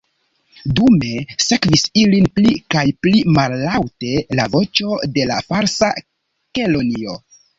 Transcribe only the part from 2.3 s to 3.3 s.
pli kaj pli